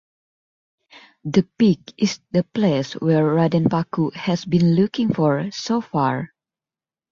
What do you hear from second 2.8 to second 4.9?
where Raden Paku has been